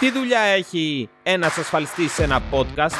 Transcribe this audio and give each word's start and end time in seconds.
Τι 0.00 0.10
δουλειά 0.10 0.40
έχει 0.40 1.08
ένας 1.22 1.58
ασφαλιστής 1.58 2.12
σε 2.12 2.22
ένα 2.22 2.42
podcast? 2.50 2.96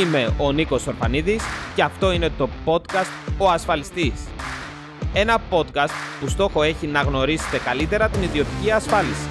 Είμαι 0.00 0.34
ο 0.38 0.52
Νίκος 0.52 0.86
Ορφανίδης 0.86 1.42
και 1.74 1.82
αυτό 1.82 2.12
είναι 2.12 2.30
το 2.38 2.48
podcast 2.64 3.10
«Ο 3.38 3.50
Ασφαλιστής». 3.50 4.12
Ένα 5.12 5.38
podcast 5.50 5.90
που 6.20 6.28
στόχο 6.28 6.62
έχει 6.62 6.86
να 6.86 7.00
γνωρίσετε 7.00 7.58
καλύτερα 7.58 8.08
την 8.08 8.22
ιδιωτική 8.22 8.70
ασφάλιση. 8.70 9.28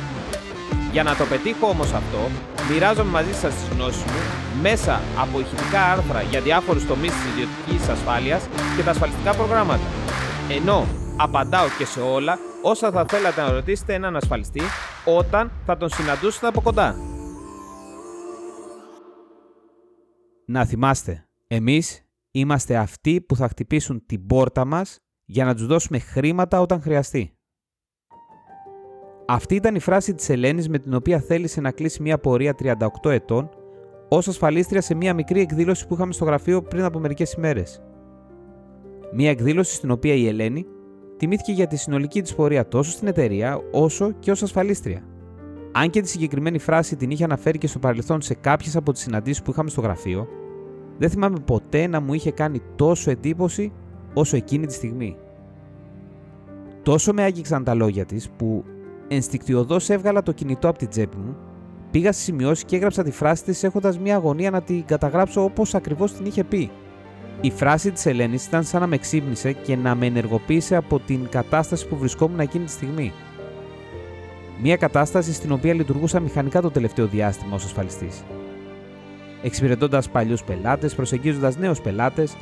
Για 0.91 1.03
να 1.03 1.15
το 1.15 1.25
πετύχω 1.25 1.67
όμως 1.67 1.93
αυτό, 1.93 2.29
μοιράζομαι 2.71 3.09
μαζί 3.09 3.33
σας 3.33 3.53
τις 3.53 3.67
γνώσεις 3.75 4.03
μου 4.03 4.19
μέσα 4.61 5.01
από 5.17 5.39
ηχητικά 5.39 5.91
άρθρα 5.91 6.21
για 6.21 6.41
διάφορους 6.41 6.85
τομείς 6.85 7.11
της 7.11 7.25
ιδιωτικής 7.25 7.89
ασφάλειας 7.89 8.43
και 8.75 8.83
τα 8.83 8.91
ασφαλιστικά 8.91 9.33
προγράμματα. 9.35 9.87
Ενώ 10.49 10.87
απαντάω 11.17 11.67
και 11.77 11.85
σε 11.85 11.99
όλα 11.99 12.39
όσα 12.67 12.91
θα 12.91 13.05
θέλατε 13.05 13.41
να 13.41 13.51
ρωτήσετε 13.51 13.93
έναν 13.93 14.15
ασφαλιστή 14.15 14.61
όταν 15.05 15.51
θα 15.65 15.77
τον 15.77 15.89
συναντούσετε 15.89 16.47
από 16.47 16.61
κοντά. 16.61 16.95
Να 20.45 20.65
θυμάστε, 20.65 21.27
εμείς 21.47 22.05
είμαστε 22.31 22.75
αυτοί 22.75 23.21
που 23.21 23.35
θα 23.35 23.47
χτυπήσουν 23.47 24.05
την 24.05 24.25
πόρτα 24.25 24.65
μας 24.65 24.99
για 25.25 25.45
να 25.45 25.55
τους 25.55 25.65
δώσουμε 25.65 25.99
χρήματα 25.99 26.61
όταν 26.61 26.81
χρειαστεί. 26.81 27.37
Αυτή 29.27 29.55
ήταν 29.55 29.75
η 29.75 29.79
φράση 29.79 30.13
της 30.13 30.29
Ελένης 30.29 30.69
με 30.69 30.79
την 30.79 30.93
οποία 30.93 31.19
θέλησε 31.19 31.61
να 31.61 31.71
κλείσει 31.71 32.01
μια 32.01 32.19
πορεία 32.19 32.55
38 33.03 33.09
ετών 33.09 33.49
ως 34.09 34.27
ασφαλίστρια 34.27 34.81
σε 34.81 34.95
μια 34.95 35.13
μικρή 35.13 35.41
εκδήλωση 35.41 35.87
που 35.87 35.93
είχαμε 35.93 36.13
στο 36.13 36.25
γραφείο 36.25 36.61
πριν 36.63 36.83
από 36.83 36.99
μερικές 36.99 37.33
ημέρες. 37.33 37.81
Μια 39.13 39.29
εκδήλωση 39.29 39.75
στην 39.75 39.91
οποία 39.91 40.13
η 40.13 40.27
Ελένη 40.27 40.65
τιμήθηκε 41.17 41.51
για 41.51 41.67
τη 41.67 41.75
συνολική 41.77 42.21
της 42.21 42.35
πορεία 42.35 42.67
τόσο 42.67 42.91
στην 42.91 43.07
εταιρεία 43.07 43.59
όσο 43.71 44.11
και 44.19 44.31
ως 44.31 44.43
ασφαλίστρια. 44.43 45.03
Αν 45.71 45.89
και 45.89 46.01
τη 46.01 46.09
συγκεκριμένη 46.09 46.59
φράση 46.59 46.95
την 46.95 47.09
είχε 47.09 47.23
αναφέρει 47.23 47.57
και 47.57 47.67
στο 47.67 47.79
παρελθόν 47.79 48.21
σε 48.21 48.33
κάποιες 48.33 48.75
από 48.75 48.91
τις 48.91 49.01
συναντήσεις 49.01 49.41
που 49.41 49.51
είχαμε 49.51 49.69
στο 49.69 49.81
γραφείο, 49.81 50.27
δεν 50.97 51.09
θυμάμαι 51.09 51.39
ποτέ 51.39 51.87
να 51.87 51.99
μου 51.99 52.13
είχε 52.13 52.31
κάνει 52.31 52.61
τόσο 52.75 53.11
εντύπωση 53.11 53.71
όσο 54.13 54.35
εκείνη 54.35 54.65
τη 54.65 54.73
στιγμή. 54.73 55.17
Τόσο 56.83 57.13
με 57.13 57.23
άγγιξαν 57.23 57.63
τα 57.63 57.73
λόγια 57.73 58.05
της 58.05 58.29
που 58.29 58.63
ενστικτιοδό 59.07 59.77
έβγαλα 59.87 60.23
το 60.23 60.31
κινητό 60.31 60.67
από 60.67 60.77
την 60.77 60.89
τσέπη 60.89 61.17
μου, 61.17 61.35
πήγα 61.91 62.11
στη 62.11 62.21
σημειώσεις 62.21 62.63
και 62.65 62.75
έγραψα 62.75 63.03
τη 63.03 63.11
φράση 63.11 63.43
της 63.43 63.63
έχοντας 63.63 63.99
μια 63.99 64.15
αγωνία 64.15 64.49
να 64.51 64.61
την 64.61 64.85
καταγράψω 64.85 65.43
όπως 65.43 65.75
ακριβώς 65.75 66.13
την 66.13 66.25
είχε 66.25 66.43
πει. 66.43 66.71
Η 67.41 67.51
φράση 67.51 67.91
της 67.91 68.05
Ελένης 68.05 68.45
ήταν 68.45 68.63
σαν 68.63 68.81
να 68.81 68.87
με 68.87 68.97
ξύπνησε 68.97 69.51
και 69.51 69.75
να 69.75 69.95
με 69.95 70.05
ενεργοποίησε 70.05 70.75
από 70.75 70.99
την 70.99 71.29
κατάσταση 71.29 71.87
που 71.87 71.97
βρισκόμουν 71.97 72.39
εκείνη 72.39 72.65
τη 72.65 72.71
στιγμή. 72.71 73.13
Μια 74.61 74.77
κατάσταση 74.77 75.33
στην 75.33 75.51
οποία 75.51 75.73
λειτουργούσα 75.73 76.19
μηχανικά 76.19 76.61
το 76.61 76.71
τελευταίο 76.71 77.07
διάστημα 77.07 77.55
ως 77.55 77.63
ασφαλιστής. 77.63 78.23
Εξυπηρετώντας 79.43 80.09
παλιούς 80.09 80.43
πελάτες, 80.43 80.95
προσεγγίζοντας 80.95 81.57
νέους 81.57 81.81
πελάτες, 81.81 82.35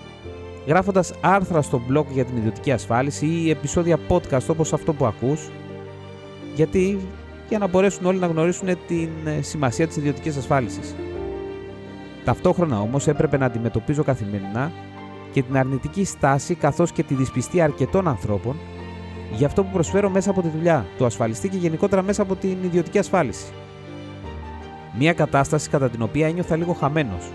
γράφοντας 0.67 1.13
άρθρα 1.21 1.61
στο 1.61 1.81
blog 1.89 2.05
για 2.13 2.25
την 2.25 2.37
ιδιωτική 2.37 2.71
ασφάλιση 2.71 3.25
ή 3.25 3.49
επεισόδια 3.49 3.99
podcast 4.07 4.47
όπως 4.47 4.73
αυτό 4.73 4.93
που 4.93 5.05
ακούς, 5.05 5.49
γιατί 6.55 6.99
για 7.49 7.57
να 7.57 7.67
μπορέσουν 7.67 8.05
όλοι 8.05 8.19
να 8.19 8.27
γνωρίσουν 8.27 8.67
την 8.87 9.09
ε, 9.25 9.41
σημασία 9.41 9.87
της 9.87 9.95
ιδιωτικής 9.95 10.37
ασφάλισης. 10.37 10.95
Ταυτόχρονα 12.23 12.79
όμως 12.79 13.07
έπρεπε 13.07 13.37
να 13.37 13.45
αντιμετωπίζω 13.45 14.03
καθημερινά 14.03 14.71
και 15.31 15.41
την 15.43 15.57
αρνητική 15.57 16.05
στάση 16.05 16.55
καθώς 16.55 16.91
και 16.91 17.03
τη 17.03 17.13
δυσπιστία 17.13 17.63
αρκετών 17.63 18.07
ανθρώπων 18.07 18.55
για 19.31 19.47
αυτό 19.47 19.63
που 19.63 19.69
προσφέρω 19.71 20.09
μέσα 20.09 20.29
από 20.29 20.41
τη 20.41 20.47
δουλειά 20.47 20.85
του 20.97 21.05
ασφαλιστή 21.05 21.49
και 21.49 21.57
γενικότερα 21.57 22.01
μέσα 22.01 22.21
από 22.21 22.35
την 22.35 22.57
ιδιωτική 22.63 22.97
ασφάλιση. 22.97 23.45
Μια 24.97 25.13
κατάσταση 25.13 25.69
κατά 25.69 25.89
την 25.89 26.01
οποία 26.01 26.27
ένιωθα 26.27 26.55
λίγο 26.55 26.73
χαμένος, 26.73 27.31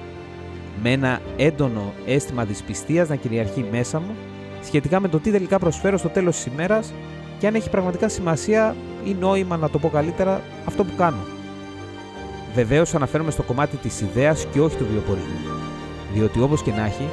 με 0.82 0.90
ένα 0.90 1.20
έντονο 1.36 1.92
αίσθημα 2.06 2.44
δυσπιστίας 2.44 3.08
να 3.08 3.14
κυριαρχεί 3.14 3.64
μέσα 3.70 4.00
μου 4.00 4.14
σχετικά 4.62 5.00
με 5.00 5.08
το 5.08 5.18
τι 5.18 5.30
τελικά 5.30 5.58
προσφέρω 5.58 5.96
στο 5.96 6.08
τέλος 6.08 6.36
της 6.36 6.46
ημέρας 6.46 6.92
και 7.38 7.46
αν 7.46 7.54
έχει 7.54 7.70
πραγματικά 7.70 8.08
σημασία 8.08 8.76
ή 9.04 9.14
νόημα, 9.14 9.56
να 9.56 9.70
το 9.70 9.78
πω 9.78 9.88
καλύτερα, 9.88 10.40
αυτό 10.64 10.84
που 10.84 10.92
κάνω. 10.96 11.37
Βεβαίως 12.54 12.94
αναφέρομαι 12.94 13.30
στο 13.30 13.42
κομμάτι 13.42 13.76
της 13.76 14.00
ιδέας 14.00 14.46
και 14.52 14.60
όχι 14.60 14.76
του 14.76 14.86
βιοπορισμού. 14.90 15.38
Διότι 16.14 16.40
όπως 16.40 16.62
και 16.62 16.70
να 16.70 16.84
έχει, 16.84 17.08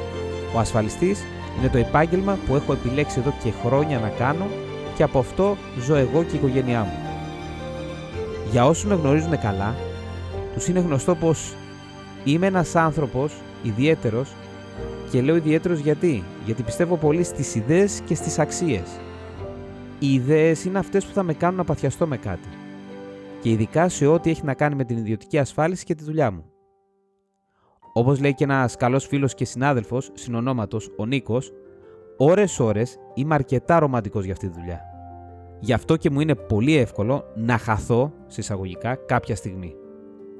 ο 0.54 0.58
ασφαλιστής 0.58 1.24
είναι 1.58 1.68
το 1.68 1.78
επάγγελμα 1.78 2.38
που 2.46 2.54
έχω 2.54 2.72
επιλέξει 2.72 3.18
εδώ 3.18 3.34
και 3.44 3.52
χρόνια 3.64 3.98
να 3.98 4.08
κάνω 4.08 4.46
και 4.96 5.02
από 5.02 5.18
αυτό 5.18 5.56
ζω 5.86 5.94
εγώ 5.94 6.22
και 6.22 6.34
η 6.34 6.38
οικογένειά 6.38 6.80
μου. 6.80 6.98
Για 8.50 8.66
όσους 8.66 8.84
με 8.84 8.94
γνωρίζουν 8.94 9.40
καλά, 9.40 9.74
τους 10.54 10.68
είναι 10.68 10.80
γνωστό 10.80 11.14
πως 11.14 11.54
είμαι 12.24 12.46
ένας 12.46 12.76
άνθρωπος 12.76 13.32
ιδιαίτερος 13.62 14.32
και 15.10 15.22
λέω 15.22 15.36
ιδιαίτερος 15.36 15.78
γιατί. 15.78 16.22
Γιατί 16.44 16.62
πιστεύω 16.62 16.96
πολύ 16.96 17.22
στις 17.22 17.54
ιδέες 17.54 18.00
και 18.04 18.14
στις 18.14 18.38
αξίες. 18.38 19.00
Οι 19.98 20.12
ιδέες 20.12 20.64
είναι 20.64 20.78
αυτές 20.78 21.04
που 21.04 21.12
θα 21.14 21.22
με 21.22 21.32
κάνουν 21.32 21.56
να 21.56 21.64
παθιαστώ 21.64 22.06
με 22.06 22.16
κάτι 22.16 22.48
και 23.46 23.52
ειδικά 23.52 23.88
σε 23.88 24.06
ό,τι 24.06 24.30
έχει 24.30 24.44
να 24.44 24.54
κάνει 24.54 24.74
με 24.74 24.84
την 24.84 24.96
ιδιωτική 24.96 25.38
ασφάλιση 25.38 25.84
και 25.84 25.94
τη 25.94 26.04
δουλειά 26.04 26.30
μου. 26.30 26.44
Όπως 27.92 28.20
λέει 28.20 28.34
και 28.34 28.44
ένας 28.44 28.76
καλός 28.76 29.06
φίλος 29.06 29.34
και 29.34 29.44
συνάδελφος, 29.44 30.10
συνονόματος, 30.14 30.90
ο 30.96 31.06
Νίκος, 31.06 31.52
ώρε-ώρε 32.16 32.82
είμαι 33.14 33.34
αρκετά 33.34 33.78
ρομαντικός 33.78 34.24
για 34.24 34.32
αυτή 34.32 34.48
τη 34.48 34.58
δουλειά. 34.60 34.80
Γι' 35.60 35.72
αυτό 35.72 35.96
και 35.96 36.10
μου 36.10 36.20
είναι 36.20 36.34
πολύ 36.34 36.76
εύκολο 36.76 37.24
να 37.34 37.58
χαθώ, 37.58 38.12
συσσαγωγικά, 38.26 38.94
κάποια 38.94 39.36
στιγμή. 39.36 39.74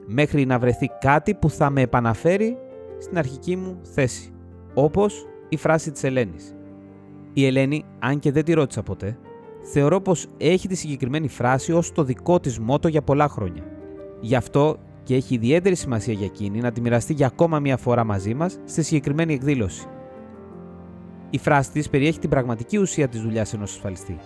Μέχρι 0.06 0.46
να 0.46 0.58
βρεθεί 0.58 0.90
κάτι 1.00 1.34
που 1.34 1.50
θα 1.50 1.70
με 1.70 1.80
επαναφέρει 1.80 2.58
στην 2.98 3.18
αρχική 3.18 3.56
μου 3.56 3.78
θέση. 3.82 4.34
Όπως 4.74 5.26
η 5.48 5.56
φράση 5.56 5.90
της 5.90 6.04
Ελένης. 6.04 6.54
Η 7.32 7.46
Ελένη, 7.46 7.84
αν 7.98 8.18
και 8.18 8.32
δεν 8.32 8.44
τη 8.44 8.52
ρώτησα 8.52 8.82
ποτέ, 8.82 9.18
θεωρώ 9.72 10.00
πως 10.00 10.26
έχει 10.38 10.68
τη 10.68 10.74
συγκεκριμένη 10.74 11.28
φράση 11.28 11.72
ως 11.72 11.92
το 11.92 12.04
δικό 12.04 12.40
της 12.40 12.58
μότο 12.58 12.88
για 12.88 13.02
πολλά 13.02 13.28
χρόνια. 13.28 13.62
Γι' 14.20 14.34
αυτό 14.34 14.76
και 15.02 15.14
έχει 15.14 15.34
ιδιαίτερη 15.34 15.74
σημασία 15.74 16.12
για 16.12 16.26
εκείνη 16.26 16.60
να 16.60 16.72
τη 16.72 16.80
μοιραστεί 16.80 17.12
για 17.12 17.26
ακόμα 17.26 17.58
μία 17.58 17.76
φορά 17.76 18.04
μαζί 18.04 18.34
μας 18.34 18.58
στη 18.64 18.82
συγκεκριμένη 18.82 19.34
εκδήλωση. 19.34 19.86
Η 21.30 21.38
φράση 21.38 21.70
της 21.70 21.90
περιέχει 21.90 22.18
την 22.18 22.30
πραγματική 22.30 22.78
ουσία 22.78 23.08
της 23.08 23.20
δουλειάς 23.20 23.52
ενός 23.52 23.72
ασφαλιστή. 23.72 24.18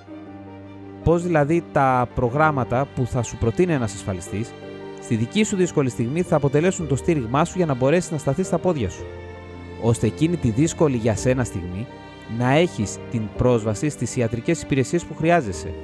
Πώς 1.04 1.22
δηλαδή 1.22 1.64
τα 1.72 2.08
προγράμματα 2.14 2.86
που 2.94 3.06
θα 3.06 3.22
σου 3.22 3.36
προτείνει 3.36 3.72
ένας 3.72 3.94
ασφαλιστής 3.94 4.52
στη 5.02 5.14
δική 5.14 5.42
σου 5.42 5.56
δύσκολη 5.56 5.90
στιγμή 5.90 6.22
θα 6.22 6.36
αποτελέσουν 6.36 6.88
το 6.88 6.96
στήριγμά 6.96 7.44
σου 7.44 7.56
για 7.56 7.66
να 7.66 7.74
μπορέσεις 7.74 8.10
να 8.10 8.18
σταθείς 8.18 8.46
στα 8.46 8.58
πόδια 8.58 8.90
σου. 8.90 9.04
ώστε 9.82 10.06
εκείνη 10.06 10.36
τη 10.36 10.50
δύσκολη 10.50 10.96
για 10.96 11.16
σένα 11.16 11.44
στιγμή 11.44 11.86
να 12.38 12.50
έχεις 12.50 12.96
την 13.10 13.22
πρόσβαση 13.36 13.88
στις 13.88 14.16
ιατρικές 14.16 14.62
υπηρεσίες 14.62 15.04
που 15.04 15.14
χρειάζεσαι. 15.14 15.74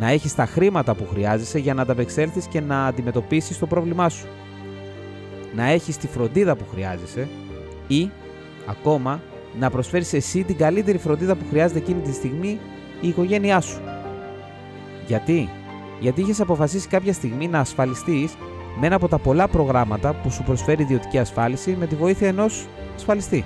Να 0.00 0.10
έχεις 0.10 0.34
τα 0.34 0.46
χρήματα 0.46 0.94
που 0.94 1.06
χρειάζεσαι 1.10 1.58
για 1.58 1.74
να 1.74 1.82
ανταπεξέλθεις 1.82 2.46
και 2.46 2.60
να 2.60 2.86
αντιμετωπίσεις 2.86 3.58
το 3.58 3.66
πρόβλημά 3.66 4.08
σου. 4.08 4.26
Να 5.54 5.64
έχεις 5.64 5.96
τη 5.96 6.06
φροντίδα 6.06 6.56
που 6.56 6.64
χρειάζεσαι 6.72 7.28
ή, 7.86 8.10
ακόμα, 8.66 9.20
να 9.58 9.70
προσφέρεις 9.70 10.12
εσύ 10.12 10.44
την 10.44 10.56
καλύτερη 10.56 10.98
φροντίδα 10.98 11.34
που 11.34 11.44
χρειάζεται 11.50 11.78
εκείνη 11.78 12.00
τη 12.00 12.12
στιγμή 12.12 12.58
η 13.00 13.08
οικογένειά 13.08 13.60
σου. 13.60 13.80
Γιατί; 15.06 15.48
Γιατί 16.00 16.20
είχες 16.20 16.40
αποφασίσει 16.40 16.88
κάποια 16.88 17.12
στιγμή 17.12 17.48
να 17.48 17.58
ασφαλιστείς 17.58 18.36
με 18.80 18.86
ένα 18.86 18.96
από 18.96 19.08
τα 19.08 19.18
πολλά 19.18 19.48
προγράμματα 19.48 20.14
που 20.14 20.30
σου 20.30 20.42
προσφέρει 20.42 20.80
η 20.80 20.84
ιδιωτική 20.84 21.18
ασφάλιση 21.18 21.76
με 21.78 21.86
τη 21.86 21.94
βοήθεια 21.94 22.28
ενός 22.28 22.66
ασφαλιστή. 22.94 23.44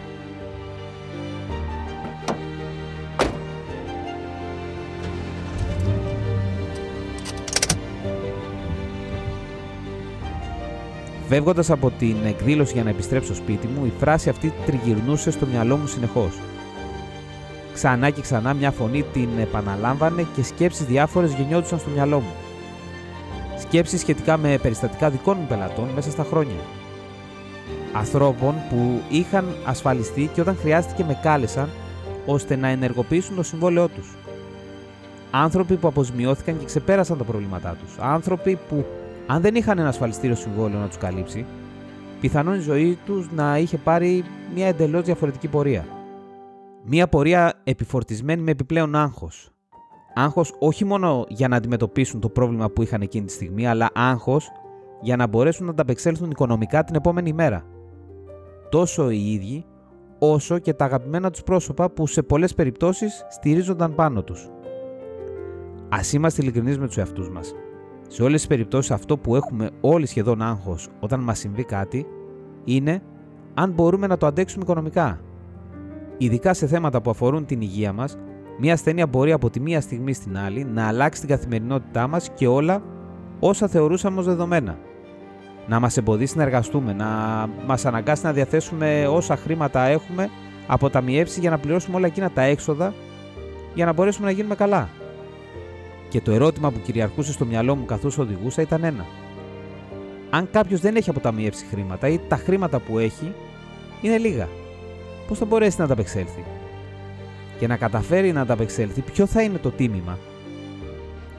Φεύγοντας 11.28 11.70
από 11.70 11.90
την 11.90 12.16
εκδήλωση 12.26 12.72
για 12.72 12.82
να 12.82 12.90
επιστρέψω 12.90 13.34
σπίτι 13.34 13.66
μου, 13.66 13.84
η 13.84 13.92
φράση 13.98 14.28
αυτή 14.28 14.52
τριγυρνούσε 14.66 15.30
στο 15.30 15.46
μυαλό 15.46 15.76
μου 15.76 15.86
συνεχώς. 15.86 16.38
Ξανά 17.72 18.10
και 18.10 18.20
ξανά 18.20 18.54
μια 18.54 18.70
φωνή 18.70 19.04
την 19.12 19.28
επαναλάμβανε 19.40 20.26
και 20.36 20.42
σκέψεις 20.42 20.86
διάφορες 20.86 21.32
γεννιόντουσαν 21.32 21.78
στο 21.78 21.90
μυαλό 21.90 22.20
μου. 22.20 22.32
Σκέψεις 23.58 24.00
σχετικά 24.00 24.36
με 24.36 24.58
περιστατικά 24.62 25.10
δικών 25.10 25.36
μου 25.40 25.46
πελατών 25.48 25.88
μέσα 25.94 26.10
στα 26.10 26.24
χρόνια. 26.24 26.60
Ανθρώπων 27.92 28.54
που 28.70 29.00
είχαν 29.08 29.56
ασφαλιστεί 29.64 30.30
και 30.34 30.40
όταν 30.40 30.56
χρειάστηκε 30.60 31.04
με 31.04 31.18
κάλεσαν 31.22 31.68
ώστε 32.26 32.56
να 32.56 32.68
ενεργοποιήσουν 32.68 33.36
το 33.36 33.42
συμβόλαιό 33.42 33.88
τους. 33.88 34.16
Άνθρωποι 35.30 35.76
που 35.76 35.88
αποζημιώθηκαν 35.88 36.58
και 36.58 36.64
ξεπέρασαν 36.64 37.18
τα 37.18 37.24
προβλήματά 37.24 37.76
τους. 37.82 37.94
Άνθρωποι 37.98 38.58
που 38.68 38.86
αν 39.30 39.40
δεν 39.42 39.54
είχαν 39.54 39.78
ένα 39.78 39.88
ασφαλιστήριο 39.88 40.36
συμβόλαιο 40.36 40.78
να 40.78 40.86
τους 40.86 40.98
καλύψει, 40.98 41.46
πιθανόν 42.20 42.54
η 42.54 42.60
ζωή 42.60 42.98
τους 43.06 43.30
να 43.32 43.58
είχε 43.58 43.76
πάρει 43.78 44.24
μια 44.54 44.66
εντελώς 44.66 45.04
διαφορετική 45.04 45.48
πορεία. 45.48 45.84
Μια 46.84 47.08
πορεία 47.08 47.52
επιφορτισμένη 47.64 48.42
με 48.42 48.50
επιπλέον 48.50 48.94
άγχος. 48.94 49.50
Άγχος 50.14 50.54
όχι 50.58 50.84
μόνο 50.84 51.24
για 51.28 51.48
να 51.48 51.56
αντιμετωπίσουν 51.56 52.20
το 52.20 52.28
πρόβλημα 52.28 52.70
που 52.70 52.82
είχαν 52.82 53.02
εκείνη 53.02 53.26
τη 53.26 53.32
στιγμή, 53.32 53.66
αλλά 53.66 53.90
άγχος 53.94 54.50
για 55.00 55.16
να 55.16 55.26
μπορέσουν 55.26 55.64
να 55.64 55.70
ανταπεξέλθουν 55.70 56.30
οικονομικά 56.30 56.84
την 56.84 56.94
επόμενη 56.94 57.32
μέρα. 57.32 57.64
Τόσο 58.68 59.10
οι 59.10 59.32
ίδιοι, 59.32 59.64
όσο 60.18 60.58
και 60.58 60.72
τα 60.72 60.84
αγαπημένα 60.84 61.30
τους 61.30 61.42
πρόσωπα 61.42 61.90
που 61.90 62.06
σε 62.06 62.22
πολλές 62.22 62.54
περιπτώσεις 62.54 63.26
στηρίζονταν 63.30 63.94
πάνω 63.94 64.22
τους. 64.22 64.48
Ας 65.88 66.12
είμαστε 66.12 66.42
ειλικρινείς 66.42 66.78
με 66.78 66.86
τους 66.86 66.96
εαυτούς 66.96 67.30
μας. 67.30 67.54
Σε 68.08 68.22
όλες 68.22 68.38
τις 68.40 68.48
περιπτώσεις 68.48 68.90
αυτό 68.90 69.18
που 69.18 69.36
έχουμε 69.36 69.70
όλοι 69.80 70.06
σχεδόν 70.06 70.42
άγχος 70.42 70.88
όταν 71.00 71.20
μας 71.20 71.38
συμβεί 71.38 71.64
κάτι 71.64 72.06
είναι 72.64 73.02
αν 73.54 73.70
μπορούμε 73.70 74.06
να 74.06 74.16
το 74.16 74.26
αντέξουμε 74.26 74.62
οικονομικά. 74.64 75.20
Ειδικά 76.18 76.54
σε 76.54 76.66
θέματα 76.66 77.00
που 77.00 77.10
αφορούν 77.10 77.46
την 77.46 77.60
υγεία 77.60 77.92
μας, 77.92 78.18
μια 78.58 78.72
ασθένεια 78.72 79.06
μπορεί 79.06 79.32
από 79.32 79.50
τη 79.50 79.60
μία 79.60 79.80
στιγμή 79.80 80.12
στην 80.12 80.38
άλλη 80.38 80.64
να 80.64 80.86
αλλάξει 80.86 81.20
την 81.20 81.28
καθημερινότητά 81.28 82.06
μας 82.06 82.30
και 82.34 82.46
όλα 82.46 82.82
όσα 83.40 83.68
θεωρούσαμε 83.68 84.20
ως 84.20 84.26
δεδομένα. 84.26 84.78
Να 85.66 85.80
μας 85.80 85.96
εμποδίσει 85.96 86.36
να 86.36 86.42
εργαστούμε, 86.42 86.92
να 86.92 87.06
μας 87.66 87.84
αναγκάσει 87.84 88.24
να 88.24 88.32
διαθέσουμε 88.32 89.06
όσα 89.06 89.36
χρήματα 89.36 89.82
έχουμε 89.82 90.28
αποταμιεύσει 90.66 91.40
για 91.40 91.50
να 91.50 91.58
πληρώσουμε 91.58 91.96
όλα 91.96 92.06
εκείνα 92.06 92.30
τα 92.30 92.42
έξοδα 92.42 92.94
για 93.74 93.84
να 93.84 93.92
μπορέσουμε 93.92 94.26
να 94.26 94.32
γίνουμε 94.32 94.54
καλά. 94.54 94.88
Και 96.08 96.20
το 96.20 96.32
ερώτημα 96.32 96.70
που 96.70 96.80
κυριαρχούσε 96.84 97.32
στο 97.32 97.44
μυαλό 97.44 97.76
μου 97.76 97.84
καθώς 97.84 98.18
οδηγούσα 98.18 98.62
ήταν 98.62 98.84
ένα. 98.84 99.06
Αν 100.30 100.48
κάποιος 100.50 100.80
δεν 100.80 100.96
έχει 100.96 101.10
αποταμιεύσει 101.10 101.64
χρήματα 101.64 102.08
ή 102.08 102.18
τα 102.28 102.36
χρήματα 102.36 102.78
που 102.78 102.98
έχει 102.98 103.32
είναι 104.02 104.18
λίγα, 104.18 104.48
πώς 105.28 105.38
θα 105.38 105.44
μπορέσει 105.44 105.80
να 105.80 105.86
τα 105.86 105.92
απεξέλθει; 105.92 106.44
Και 107.58 107.66
να 107.66 107.76
καταφέρει 107.76 108.32
να 108.32 108.46
τα 108.46 108.52
απεξέλθει, 108.52 109.00
ποιο 109.00 109.26
θα 109.26 109.42
είναι 109.42 109.58
το 109.58 109.70
τίμημα; 109.70 110.18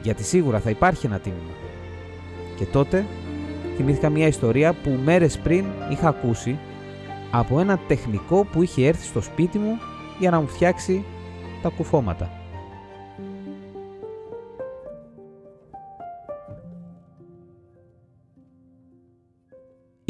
Γιατί 0.02 0.24
σίγουρα 0.24 0.60
θα 0.60 0.70
υπάρχει 0.70 1.06
ένα 1.06 1.18
τίμημα. 1.18 1.52
Και 2.56 2.64
τότε 2.64 3.06
θυμήθηκα 3.76 4.08
μια 4.08 4.26
ιστορία 4.26 4.72
που 4.72 4.98
μέρες 5.04 5.38
πριν 5.38 5.64
είχα 5.90 6.08
ακούσει 6.08 6.58
από 7.30 7.60
ένα 7.60 7.78
τεχνικό 7.88 8.44
που 8.44 8.62
είχε 8.62 8.86
έρθει 8.86 9.06
στο 9.06 9.20
σπίτι 9.20 9.58
μου 9.58 9.78
για 10.18 10.30
να 10.30 10.40
μου 10.40 10.46
φτιάξει 10.46 11.04
τα 11.62 11.68
κουφώματα. 11.68 12.39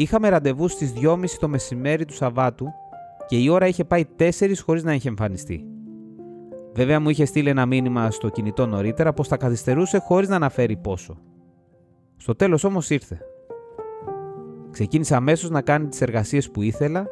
Είχαμε 0.01 0.29
ραντεβού 0.29 0.67
στις 0.67 0.93
2.30 1.01 1.25
το 1.39 1.47
μεσημέρι 1.47 2.05
του 2.05 2.13
Σαββάτου 2.13 2.67
και 3.27 3.37
η 3.37 3.49
ώρα 3.49 3.67
είχε 3.67 3.83
πάει 3.83 4.05
4 4.19 4.53
χωρίς 4.65 4.83
να 4.83 4.93
είχε 4.93 5.09
εμφανιστεί. 5.09 5.65
Βέβαια 6.73 6.99
μου 6.99 7.09
είχε 7.09 7.25
στείλει 7.25 7.49
ένα 7.49 7.65
μήνυμα 7.65 8.11
στο 8.11 8.29
κινητό 8.29 8.65
νωρίτερα 8.65 9.13
πως 9.13 9.27
θα 9.27 9.37
καθυστερούσε 9.37 9.97
χωρίς 9.97 10.29
να 10.29 10.35
αναφέρει 10.35 10.77
πόσο. 10.77 11.17
Στο 12.17 12.35
τέλος 12.35 12.63
όμως 12.63 12.89
ήρθε. 12.89 13.19
Ξεκίνησε 14.71 15.15
αμέσως 15.15 15.49
να 15.49 15.61
κάνει 15.61 15.87
τις 15.87 16.01
εργασίες 16.01 16.51
που 16.51 16.61
ήθελα, 16.61 17.05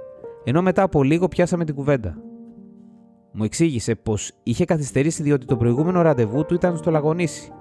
ενώ 0.44 0.62
μετά 0.62 0.84
από 0.84 1.04
λίγο 1.04 1.28
πιάσαμε 1.28 1.66
την 1.66 1.76
κουβέντα. 1.76 2.18
Μου 3.32 3.44
εξήγησε 3.44 3.96
πως 3.96 4.32
είχε 4.44 4.66
καθυστερήσει 4.66 5.24
διότι 5.24 5.46
το 5.46 5.58
προηγούμενο 5.58 6.02
ραντεβού 6.02 6.46
του 6.46 6.54
ήταν 6.54 6.78
στο 6.78 6.92
Λαγονίσι, 6.92 7.52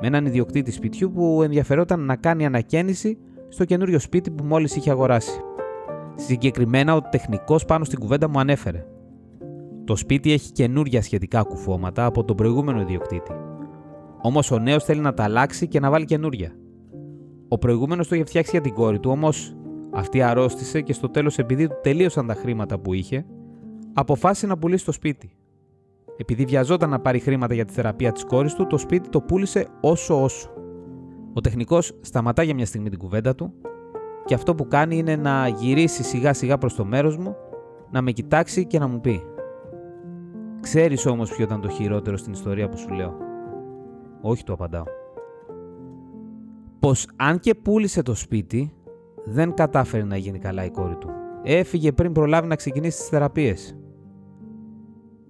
με 0.00 0.06
έναν 0.06 0.26
ιδιοκτήτη 0.26 0.70
σπιτιού 0.70 1.12
που 1.12 1.42
ενδιαφερόταν 1.42 2.00
να 2.00 2.16
κάνει 2.16 2.46
ανακαίνιση 2.46 3.18
στο 3.48 3.64
καινούριο 3.64 3.98
σπίτι 3.98 4.30
που 4.30 4.44
μόλις 4.44 4.76
είχε 4.76 4.90
αγοράσει. 4.90 5.40
Συγκεκριμένα, 6.14 6.94
ο 6.94 7.00
τεχνικός 7.00 7.64
πάνω 7.64 7.84
στην 7.84 7.98
κουβέντα 7.98 8.28
μου 8.28 8.38
ανέφερε. 8.38 8.86
Το 9.84 9.96
σπίτι 9.96 10.32
έχει 10.32 10.52
καινούρια 10.52 11.02
σχετικά 11.02 11.42
κουφώματα 11.42 12.04
από 12.04 12.24
τον 12.24 12.36
προηγούμενο 12.36 12.80
ιδιοκτήτη. 12.80 13.32
Όμως 14.22 14.50
ο 14.50 14.58
νέος 14.58 14.84
θέλει 14.84 15.00
να 15.00 15.14
τα 15.14 15.24
αλλάξει 15.24 15.68
και 15.68 15.80
να 15.80 15.90
βάλει 15.90 16.04
καινούρια. 16.04 16.52
Ο 17.48 17.58
προηγούμενος 17.58 18.08
το 18.08 18.14
είχε 18.14 18.24
φτιάξει 18.24 18.50
για 18.50 18.60
την 18.60 18.72
κόρη 18.74 18.98
του, 19.00 19.10
όμως 19.10 19.56
αυτή 19.92 20.22
αρρώστησε 20.22 20.80
και 20.80 20.92
στο 20.92 21.08
τέλος, 21.08 21.38
επειδή 21.38 21.68
του 21.68 21.78
τελείωσαν 21.82 22.26
τα 22.26 22.34
χρήματα 22.34 22.78
που 22.78 22.94
είχε, 22.94 23.26
αποφάσισε 23.92 24.46
να 24.46 24.58
πουλήσει 24.58 24.84
το 24.84 24.92
σπίτι. 24.92 25.30
Επειδή 26.16 26.44
βιαζόταν 26.44 26.90
να 26.90 27.00
πάρει 27.00 27.18
χρήματα 27.18 27.54
για 27.54 27.64
τη 27.64 27.72
θεραπεία 27.72 28.12
της 28.12 28.24
κόρης 28.24 28.54
του, 28.54 28.66
το 28.66 28.78
σπίτι 28.78 29.08
το 29.08 29.20
πούλησε 29.20 29.66
όσο 29.80 30.22
όσο. 30.22 30.50
Ο 31.32 31.40
τεχνικός 31.40 31.98
σταματά 32.00 32.42
για 32.42 32.54
μια 32.54 32.66
στιγμή 32.66 32.88
την 32.88 32.98
κουβέντα 32.98 33.34
του 33.34 33.52
και 34.24 34.34
αυτό 34.34 34.54
που 34.54 34.66
κάνει 34.68 34.96
είναι 34.98 35.16
να 35.16 35.48
γυρίσει 35.48 36.02
σιγά 36.02 36.32
σιγά 36.32 36.58
προς 36.58 36.74
το 36.74 36.84
μέρος 36.84 37.16
μου, 37.16 37.36
να 37.90 38.02
με 38.02 38.12
κοιτάξει 38.12 38.66
και 38.66 38.78
να 38.78 38.86
μου 38.86 39.00
πει 39.00 39.22
«Ξέρεις 40.60 41.06
όμως 41.06 41.30
ποιο 41.30 41.44
ήταν 41.44 41.60
το 41.60 41.68
χειρότερο 41.68 42.16
στην 42.16 42.32
ιστορία 42.32 42.68
που 42.68 42.78
σου 42.78 42.88
λέω». 42.88 43.14
«Όχι» 44.20 44.44
του 44.44 44.52
απαντάω. 44.52 44.84
Πως 46.78 47.08
αν 47.16 47.38
και 47.38 47.54
πούλησε 47.54 48.02
το 48.02 48.14
σπίτι, 48.14 48.72
δεν 49.24 49.54
κατάφερε 49.54 50.04
να 50.04 50.16
γίνει 50.16 50.38
καλά 50.38 50.64
η 50.64 50.70
κόρη 50.70 50.96
του. 50.96 51.10
Έφυγε 51.42 51.92
πριν 51.92 52.12
προλάβει 52.12 52.46
να 52.48 52.56
ξεκινήσει 52.56 52.98
τις 52.98 53.08
θεραπείες. 53.08 53.76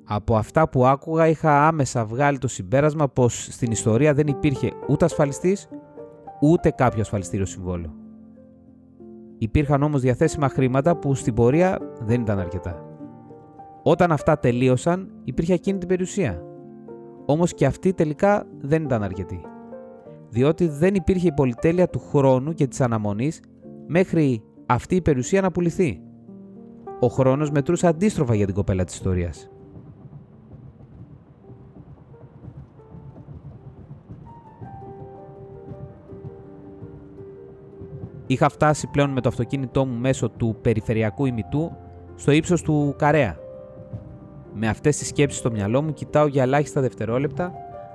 Από 0.04 0.36
αυτά 0.36 0.68
που 0.68 0.86
άκουγα 0.86 1.28
είχα 1.28 1.66
άμεσα 1.66 2.04
βγάλει 2.04 2.38
το 2.38 2.48
συμπέρασμα 2.48 3.08
πως 3.08 3.48
στην 3.50 3.70
ιστορία 3.70 4.14
δεν 4.14 4.26
υπήρχε 4.26 4.72
ούτε 4.88 5.04
ασφαλιστής 5.04 5.68
ούτε 6.40 6.70
κάποιο 6.70 7.00
ασφαλιστήριο 7.00 7.46
συμβόλαιο. 7.46 7.94
Υπήρχαν 9.38 9.82
όμως 9.82 10.00
διαθέσιμα 10.00 10.48
χρήματα 10.48 10.96
που 10.96 11.14
στην 11.14 11.34
πορεία 11.34 11.78
δεν 12.00 12.20
ήταν 12.20 12.38
αρκετά. 12.38 12.82
Όταν 13.82 14.12
αυτά 14.12 14.38
τελείωσαν, 14.38 15.10
υπήρχε 15.24 15.52
εκείνη 15.52 15.78
την 15.78 15.88
περιουσία. 15.88 16.42
Όμως 17.26 17.54
και 17.54 17.66
αυτή 17.66 17.92
τελικά 17.92 18.46
δεν 18.60 18.82
ήταν 18.82 19.02
αρκετή. 19.02 19.40
Διότι 20.28 20.68
δεν 20.68 20.94
υπήρχε 20.94 21.26
η 21.26 21.32
πολυτέλεια 21.32 21.88
του 21.88 21.98
χρόνου 21.98 22.52
και 22.52 22.66
της 22.66 22.80
αναμονής 22.80 23.40
μέχρι 23.86 24.42
αυτή 24.66 24.94
η 24.94 25.02
περιουσία 25.02 25.40
να 25.40 25.50
πουληθεί. 25.50 26.00
Ο 27.00 27.06
χρόνος 27.06 27.50
μετρούσε 27.50 27.86
αντίστροφα 27.86 28.34
για 28.34 28.46
την 28.46 28.54
κοπέλα 28.54 28.84
της 28.84 28.94
ιστορίας. 28.94 29.50
Είχα 38.30 38.48
φτάσει 38.48 38.86
πλέον 38.86 39.10
με 39.10 39.20
το 39.20 39.28
αυτοκίνητό 39.28 39.86
μου 39.86 39.98
μέσω 39.98 40.28
του 40.28 40.56
περιφερειακού 40.62 41.26
ημιτού 41.26 41.76
στο 42.14 42.32
ύψος 42.32 42.62
του 42.62 42.94
Καρέα. 42.98 43.36
Με 44.54 44.68
αυτές 44.68 44.96
τις 44.96 45.08
σκέψεις 45.08 45.38
στο 45.38 45.50
μυαλό 45.50 45.82
μου, 45.82 45.92
κοιτάω 45.92 46.26
για 46.26 46.42
ελάχιστα 46.42 46.80
δευτερόλεπτα 46.80 47.52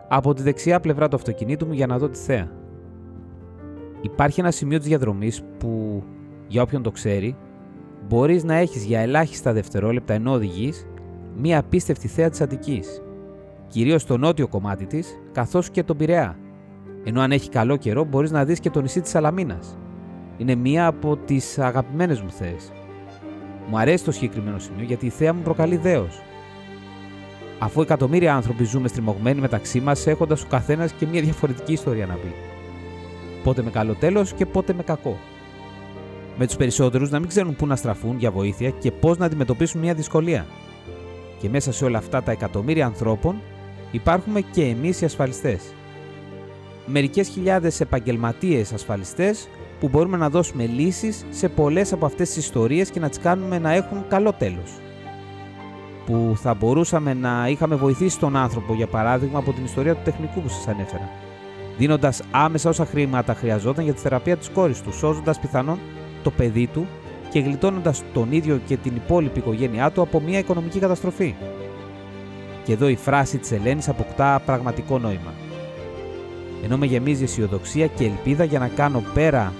από 0.07 0.33
τη 0.33 0.41
δεξιά 0.41 0.79
πλευρά 0.79 1.07
του 1.07 1.15
αυτοκινήτου 1.15 1.65
μου 1.65 1.73
για 1.73 1.87
να 1.87 1.97
δω 1.97 2.09
τη 2.09 2.17
θέα. 2.17 2.51
Υπάρχει 4.01 4.39
ένα 4.39 4.51
σημείο 4.51 4.77
της 4.77 4.87
διαδρομής 4.87 5.43
που, 5.57 6.03
για 6.47 6.61
όποιον 6.61 6.83
το 6.83 6.91
ξέρει, 6.91 7.35
μπορείς 8.07 8.43
να 8.43 8.55
έχεις 8.55 8.83
για 8.83 8.99
ελάχιστα 8.99 9.53
δευτερόλεπτα 9.53 10.13
ενώ 10.13 10.31
οδηγείς 10.31 10.87
μία 11.37 11.59
απίστευτη 11.59 12.07
θέα 12.07 12.29
της 12.29 12.41
Αττικής. 12.41 13.01
Κυρίως 13.67 14.01
στο 14.01 14.17
νότιο 14.17 14.47
κομμάτι 14.47 14.85
της, 14.85 15.19
καθώς 15.31 15.69
και 15.69 15.83
τον 15.83 15.97
Πειραιά. 15.97 16.37
Ενώ 17.03 17.21
αν 17.21 17.31
έχει 17.31 17.49
καλό 17.49 17.75
καιρό, 17.75 18.03
μπορείς 18.03 18.31
να 18.31 18.45
δεις 18.45 18.59
και 18.59 18.69
το 18.69 18.81
νησί 18.81 19.01
της 19.01 19.11
Σαλαμίνας 19.11 19.77
είναι 20.37 20.55
μία 20.55 20.87
από 20.87 21.17
τις 21.17 21.59
αγαπημένες 21.59 22.21
μου 22.21 22.31
θέε. 22.31 22.55
Μου 23.69 23.77
αρέσει 23.77 24.03
το 24.03 24.11
συγκεκριμένο 24.11 24.59
σημείο 24.59 24.85
γιατί 24.85 25.05
η 25.05 25.09
θέα 25.09 25.33
μου 25.33 25.41
προκαλεί 25.41 25.77
δέος. 25.77 26.21
Αφού 27.59 27.81
εκατομμύρια 27.81 28.35
άνθρωποι 28.35 28.63
ζούμε 28.63 28.87
στριμωγμένοι 28.87 29.41
μεταξύ 29.41 29.79
μας, 29.79 30.07
έχοντας 30.07 30.43
ο 30.43 30.47
καθένας 30.49 30.91
και 30.91 31.05
μία 31.05 31.21
διαφορετική 31.21 31.73
ιστορία 31.73 32.05
να 32.05 32.13
πει. 32.13 32.33
Πότε 33.43 33.61
με 33.61 33.69
καλό 33.69 33.93
τέλος 33.95 34.33
και 34.33 34.45
πότε 34.45 34.73
με 34.73 34.83
κακό. 34.83 35.17
Με 36.37 36.45
τους 36.45 36.55
περισσότερους 36.55 37.09
να 37.09 37.19
μην 37.19 37.27
ξέρουν 37.27 37.55
πού 37.55 37.67
να 37.67 37.75
στραφούν 37.75 38.17
για 38.17 38.31
βοήθεια 38.31 38.69
και 38.69 38.91
πώς 38.91 39.17
να 39.17 39.25
αντιμετωπίσουν 39.25 39.81
μια 39.81 39.93
δυσκολία. 39.93 40.45
Και 41.39 41.49
μέσα 41.49 41.71
σε 41.71 41.85
όλα 41.85 41.97
αυτά 41.97 42.23
τα 42.23 42.31
εκατομμύρια 42.31 42.85
ανθρώπων 42.85 43.41
υπάρχουμε 43.91 44.41
και 44.41 44.63
εμείς 44.63 45.01
οι 45.01 45.05
ασφαλιστές. 45.05 45.73
Μερικές 46.85 47.27
χιλιάδες 47.27 47.79
επαγγελματίες 47.79 48.73
ασφαλιστές 48.73 49.47
που 49.83 49.89
μπορούμε 49.89 50.17
να 50.17 50.29
δώσουμε 50.29 50.65
λύσεις 50.65 51.25
σε 51.29 51.49
πολλές 51.49 51.93
από 51.93 52.05
αυτές 52.05 52.27
τις 52.27 52.37
ιστορίες 52.37 52.89
και 52.89 52.99
να 52.99 53.09
τις 53.09 53.19
κάνουμε 53.19 53.59
να 53.59 53.73
έχουν 53.73 54.05
καλό 54.07 54.33
τέλος. 54.33 54.71
Που 56.05 56.33
θα 56.35 56.53
μπορούσαμε 56.53 57.13
να 57.13 57.47
είχαμε 57.47 57.75
βοηθήσει 57.75 58.19
τον 58.19 58.35
άνθρωπο, 58.35 58.73
για 58.73 58.87
παράδειγμα, 58.87 59.39
από 59.39 59.53
την 59.53 59.63
ιστορία 59.63 59.95
του 59.95 60.01
τεχνικού 60.03 60.41
που 60.41 60.49
σας 60.49 60.67
ανέφερα. 60.67 61.09
Δίνοντας 61.77 62.21
άμεσα 62.31 62.69
όσα 62.69 62.85
χρήματα 62.85 63.33
χρειαζόταν 63.33 63.83
για 63.83 63.93
τη 63.93 63.99
θεραπεία 63.99 64.37
της 64.37 64.49
κόρης 64.49 64.81
του, 64.81 64.93
σώζοντας 64.93 65.39
πιθανόν 65.39 65.79
το 66.23 66.31
παιδί 66.31 66.67
του 66.67 66.87
και 67.29 67.39
γλιτώνοντας 67.39 68.03
τον 68.13 68.31
ίδιο 68.31 68.59
και 68.67 68.77
την 68.77 68.95
υπόλοιπη 68.95 69.39
οικογένειά 69.39 69.91
του 69.91 70.01
από 70.01 70.19
μια 70.19 70.39
οικονομική 70.39 70.79
καταστροφή. 70.79 71.35
Και 72.63 72.73
εδώ 72.73 72.87
η 72.87 72.95
φράση 72.95 73.37
της 73.37 73.51
Ελένης 73.51 73.89
αποκτά 73.89 74.41
πραγματικό 74.45 74.99
νόημα. 74.99 75.33
Ενώ 76.63 76.77
με 76.77 76.85
γεμίζει 76.85 77.23
αισιοδοξία 77.23 77.87
και 77.87 78.03
ελπίδα 78.05 78.43
για 78.43 78.59
να 78.59 78.67
κάνω 78.67 79.03
πέρα 79.13 79.53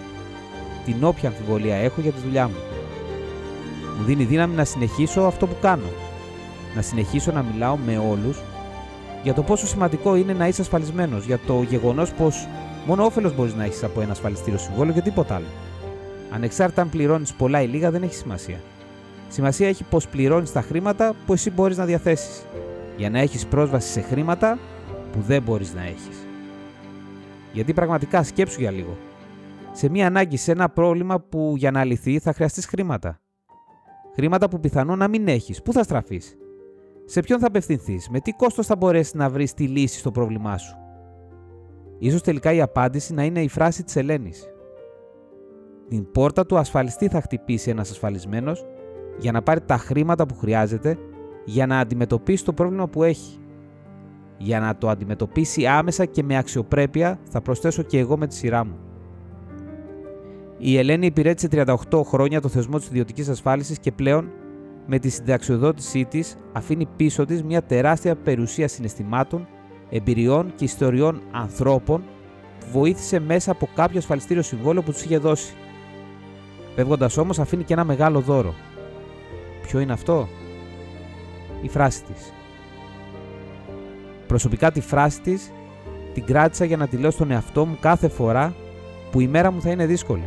την 0.86 1.04
όποια 1.04 1.30
αμφιβολία 1.30 1.76
έχω 1.76 2.02
για 2.02 2.12
τη 2.12 2.20
δουλειά 2.20 2.48
μου. 2.48 2.56
Μου 3.98 4.04
δίνει 4.04 4.24
δύναμη 4.24 4.56
να 4.56 4.66
συνεχίσω 4.66 5.22
αυτό 5.22 5.48
που 5.48 5.56
κάνω. 5.62 5.88
Να 6.76 6.82
συνεχίσω 6.82 7.32
να 7.32 7.42
μιλάω 7.42 7.78
με 7.78 7.98
όλους 7.98 8.38
για 9.24 9.34
το 9.34 9.44
πόσο 9.44 9.68
σημαντικό 9.68 10.16
είναι 10.16 10.34
να 10.34 10.48
είσαι 10.48 10.62
ασφαλισμένος, 10.62 11.26
για 11.26 11.40
το 11.48 11.62
γεγονός 11.62 12.12
πως 12.12 12.48
μόνο 12.86 13.06
όφελος 13.06 13.36
μπορείς 13.36 13.56
να 13.56 13.64
έχεις 13.64 13.84
από 13.84 14.02
ένα 14.02 14.12
ασφαλιστήριο 14.12 14.60
συμβόλαιο 14.60 14.94
και 14.94 15.02
τίποτα 15.02 15.36
άλλο. 15.36 15.46
Ανεξάρτητα 16.30 16.82
αν 16.82 16.90
πληρώνεις 16.90 17.34
πολλά 17.34 17.62
ή 17.62 17.68
λίγα, 17.68 17.92
δεν 17.92 18.04
έχει 18.04 18.14
σημασία. 18.14 18.60
Σημασία 19.30 19.68
έχει 19.68 19.84
πως 19.84 20.08
πληρώνεις 20.08 20.52
τα 20.52 20.62
χρήματα 20.62 21.14
που 21.26 21.34
εσύ 21.34 21.50
μπορείς 21.50 21.78
να 21.78 21.86
διαθέσεις, 21.86 22.46
για 22.98 23.10
να 23.10 23.20
έχεις 23.20 23.46
πρόσβαση 23.46 23.92
σε 23.92 24.02
χρήματα 24.02 24.58
που 25.12 25.22
δεν 25.28 25.42
μπορείς 25.42 25.74
να 25.74 25.82
έχεις. 25.82 26.28
Γιατί 27.54 27.74
πραγματικά 27.74 28.24
σκέψου 28.24 28.60
για 28.60 28.72
λίγο. 28.72 28.98
Σε 29.76 29.90
μία 29.90 30.08
ανάγκη, 30.08 30.38
σε 30.38 30.52
ένα 30.52 30.70
πρόβλημα 30.70 31.20
που 31.20 31.54
για 31.58 31.72
να 31.72 31.84
λυθεί 31.84 32.20
θα 32.20 32.34
χρειαστείς 32.34 32.66
χρήματα. 32.66 33.20
Χρήματα 34.14 34.50
που 34.50 34.60
πιθανόν 34.60 34.98
να 34.98 35.08
μην 35.08 35.28
έχεις. 35.28 35.62
Πού 35.62 35.74
θα 35.74 35.84
στραφείς, 35.84 36.38
σε 37.06 37.20
ποιον 37.20 37.40
θα 37.40 37.48
απευθυνθείς, 37.48 38.10
με 38.10 38.20
τι 38.20 38.32
κόστος 38.32 38.66
θα 38.66 38.76
μπορέσεις 38.76 39.14
να 39.14 39.30
βρεις 39.30 39.54
τη 39.54 39.68
λύση 39.68 40.00
στο 40.00 40.12
πρόβλημά 40.12 40.58
σου; 40.58 40.78
Ίσως 42.00 42.22
τελικά 42.22 42.54
η 42.54 42.62
απάντηση 42.62 43.14
να 43.14 43.24
είναι 43.24 43.42
η 43.42 43.48
φράση 43.48 43.84
της 43.84 43.96
Ελένης. 43.96 44.48
Την 45.88 46.12
πόρτα 46.12 46.46
του 46.46 46.58
ασφαλιστή 46.58 47.08
θα 47.08 47.22
χτυπήσει 47.22 47.70
ένας 47.70 47.90
ασφαλισμένος 47.90 48.66
για 49.18 49.32
να 49.32 49.42
πάρει 49.42 49.62
τα 49.62 49.78
χρήματα 49.78 50.26
που 50.26 50.36
χρειάζεται 50.36 50.98
για 51.46 51.66
να 51.66 51.80
αντιμετωπίσει 51.80 52.46
το 52.46 52.54
πρόβλημα 52.54 52.88
που 52.88 53.04
έχει. 53.04 53.38
Για 54.38 54.60
να 54.60 54.78
το 54.78 54.90
αντιμετωπίσει 54.90 55.66
άμεσα 55.68 56.06
και 56.06 56.24
με 56.24 56.38
αξιοπρέπεια 56.38 57.20
θα 57.30 57.42
προσθέσω 57.42 57.84
και 57.84 58.00
εγώ 58.00 58.18
με 58.18 58.28
τη 58.28 58.36
σειρά 58.36 58.66
μου. 58.66 58.93
Η 60.66 60.78
Ελένη 60.78 61.06
υπηρέτησε 61.06 61.48
38 61.92 62.04
χρόνια 62.06 62.42
το 62.42 62.48
θεσμό 62.48 62.78
της 62.78 62.88
ιδιωτικής 62.88 63.30
ασφάλισης 63.30 63.80
και 63.80 63.92
πλέον 63.92 64.30
με 64.86 65.00
τη 65.00 65.10
συνταξιοδότησή 65.10 66.06
της 66.06 66.36
αφήνει 66.54 66.88
πίσω 66.96 67.26
της 67.26 67.44
μια 67.44 67.64
τεράστια 67.64 68.16
περιουσία 68.16 68.68
συναισθημάτων 68.68 69.48
εμπειριών 69.90 70.54
και 70.56 70.64
ιστοριών 70.64 71.22
ανθρώπων 71.32 72.04
που 72.60 72.66
βοήθησε 72.80 73.20
μέσα 73.20 73.52
από 73.52 73.70
κάποιο 73.76 73.98
ασφαλιστήριο 73.98 74.42
συμβόλαιο 74.42 74.82
που 74.84 74.92
τους 74.92 75.04
είχε 75.04 75.18
δώσει. 75.18 75.54
Φεύγοντας 76.76 77.18
όμως, 77.18 77.40
αφήνει 77.40 77.64
και 77.64 77.74
ένα 77.74 77.84
μεγάλο 77.84 78.20
δώρο. 78.20 78.54
Ποιο 79.62 79.80
είναι 79.80 79.94
αυτό, 79.94 80.28
η 81.62 81.70
φράση 81.70 82.04
της. 82.04 82.34
Προσωπικά 84.28 84.72
τη 84.72 84.82
φράση 84.82 85.22
της 85.22 85.52
την 86.14 86.26
κράτησα 86.26 86.66
για 86.66 86.78
να 86.78 86.88
τη 86.88 86.98
λέω 86.98 87.12
στον 87.12 87.32
εαυτό 87.32 87.66
μου 87.66 87.78
κάθε 87.80 88.08
φορά 88.08 88.56
που 89.12 89.20
η 89.20 89.28
μέρα 89.28 89.52
μου 89.52 89.62
θα 89.62 89.70
είναι 89.70 89.86
δύσκολη. 89.86 90.24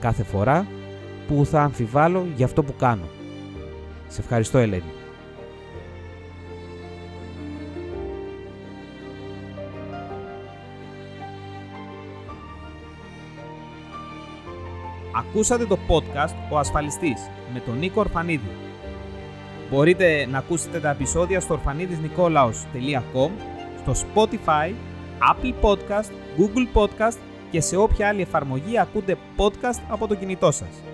Κάθε 0.00 0.22
φορά 0.22 0.66
που 1.28 1.44
θα 1.44 1.62
αμφιβάλλω 1.62 2.26
για 2.36 2.44
αυτό 2.44 2.62
που 2.62 2.74
κάνω. 2.78 3.08
Σε 4.08 4.20
ευχαριστώ 4.20 4.58
Ελένη. 4.58 4.92
Ακούσατε 15.16 15.66
το 15.66 15.78
podcast 15.88 16.34
«Ο 16.50 16.58
Ασφαλιστής» 16.58 17.30
με 17.52 17.60
τον 17.60 17.78
Νίκο 17.78 18.00
Ορφανίδη. 18.00 18.50
Μπορείτε 19.70 20.26
να 20.30 20.38
ακούσετε 20.38 20.80
τα 20.80 20.90
επεισόδια 20.90 21.40
στο 21.40 21.54
ορφανίδισνικόλαος.com, 21.54 23.30
στο 23.80 23.92
Spotify, 23.92 24.72
Apple 25.32 25.54
Podcast, 25.62 26.10
Google 26.38 26.66
Podcast 26.74 27.16
και 27.50 27.60
σε 27.60 27.76
όποια 27.76 28.08
άλλη 28.08 28.22
εφαρμογή 28.22 28.78
ακούτε 28.78 29.16
podcast 29.36 29.80
από 29.88 30.06
το 30.06 30.14
κινητό 30.14 30.50
σας. 30.50 30.89